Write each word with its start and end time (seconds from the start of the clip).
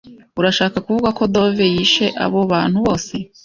Urashaka 0.39 0.77
kuvuga 0.85 1.09
ko 1.17 1.23
Dove 1.33 1.65
yishe 1.73 2.05
abo 2.23 2.39
bantu 2.51 2.77
bose? 2.85 3.15